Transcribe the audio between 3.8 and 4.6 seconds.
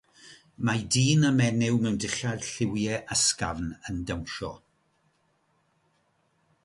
yn dawnsio.